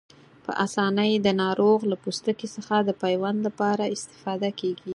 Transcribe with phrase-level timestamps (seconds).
[0.45, 4.89] په آسانۍ د ناروغ له پوستکي څخه د پیوند لپاره استفاده کېږي.